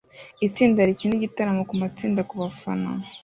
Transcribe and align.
itsinda 0.47 0.87
rikina 0.87 1.13
igitaramo 1.15 1.61
kumatsinda 1.69 2.21
kubafana 2.29 2.89